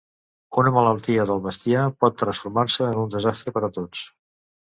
[0.61, 4.05] Una malaltia del bestiar pot transformar-se en un desastre per a tots.